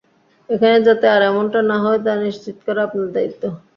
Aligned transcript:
এখানে 0.49 0.77
যাতে 0.87 1.05
আর 1.09 1.21
এমনটা 1.29 1.59
না 1.69 1.77
হয় 1.83 1.99
তা 2.05 2.11
নিশ্চিত 2.23 2.57
করা 2.65 2.81
আপনার 2.87 3.07
দ্বায়িত্ব। 3.13 3.43